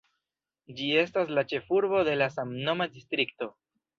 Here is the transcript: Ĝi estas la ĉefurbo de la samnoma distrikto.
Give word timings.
Ĝi 0.79 0.87
estas 1.01 1.33
la 1.39 1.43
ĉefurbo 1.51 2.01
de 2.09 2.17
la 2.21 2.31
samnoma 2.37 2.89
distrikto. 2.97 3.53